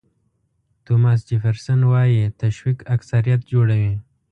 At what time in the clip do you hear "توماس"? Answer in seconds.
0.85-1.19